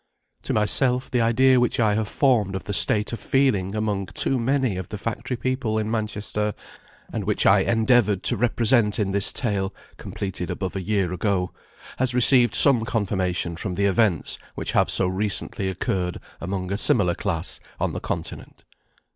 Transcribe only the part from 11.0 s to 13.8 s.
ago), has received some confirmation from